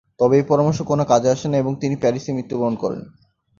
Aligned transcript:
তবে 0.19 0.33
এই 0.37 0.45
পরামর্শ 0.47 0.79
কোন 0.81 0.99
কাজে 1.03 1.29
আসে 1.29 1.47
না 1.47 1.57
এবং 1.57 1.71
তিনি 1.75 1.95
প্যারিসে 1.95 2.31
মৃত্যুবরণ 2.33 2.75
করেন। 2.75 3.01